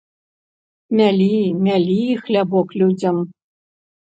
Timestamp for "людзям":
2.83-3.15